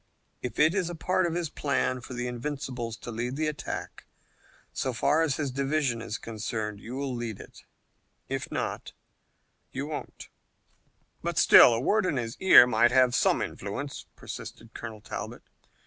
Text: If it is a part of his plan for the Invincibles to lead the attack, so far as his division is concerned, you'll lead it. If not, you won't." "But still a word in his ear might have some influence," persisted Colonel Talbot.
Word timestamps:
If 0.41 0.57
it 0.57 0.73
is 0.73 0.89
a 0.89 0.95
part 0.95 1.27
of 1.27 1.35
his 1.35 1.51
plan 1.51 2.01
for 2.01 2.15
the 2.15 2.25
Invincibles 2.25 2.97
to 2.97 3.11
lead 3.11 3.35
the 3.35 3.45
attack, 3.45 4.07
so 4.73 4.93
far 4.93 5.21
as 5.21 5.35
his 5.37 5.51
division 5.51 6.01
is 6.01 6.17
concerned, 6.17 6.79
you'll 6.79 7.13
lead 7.13 7.39
it. 7.39 7.63
If 8.27 8.51
not, 8.51 8.93
you 9.71 9.85
won't." 9.85 10.29
"But 11.21 11.37
still 11.37 11.71
a 11.71 11.79
word 11.79 12.07
in 12.07 12.17
his 12.17 12.35
ear 12.39 12.65
might 12.65 12.89
have 12.89 13.13
some 13.13 13.43
influence," 13.43 14.07
persisted 14.15 14.73
Colonel 14.73 15.01
Talbot. 15.01 15.43